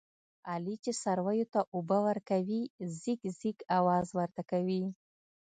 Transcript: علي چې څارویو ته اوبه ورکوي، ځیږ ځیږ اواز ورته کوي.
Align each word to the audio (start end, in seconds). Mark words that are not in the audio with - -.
علي 0.51 0.75
چې 0.83 0.91
څارویو 1.01 1.51
ته 1.53 1.61
اوبه 1.75 1.97
ورکوي، 2.07 2.61
ځیږ 2.99 3.19
ځیږ 3.39 3.57
اواز 3.77 4.07
ورته 4.19 4.41
کوي. 4.51 4.83